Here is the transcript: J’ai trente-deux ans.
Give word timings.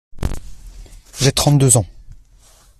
J’ai 1.19 1.31
trente-deux 1.31 1.77
ans. 1.77 1.85